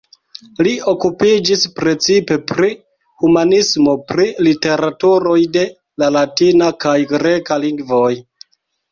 Li 0.65 0.69
okupiĝis 0.91 1.65
precipe 1.79 2.37
pri 2.51 2.69
humanismo, 3.23 3.93
pri 4.11 4.25
literaturoj 4.47 5.35
de 5.59 5.65
la 6.05 6.09
latina 6.15 6.71
kaj 6.85 6.95
greka 7.13 7.59
lingvoj. 7.67 8.09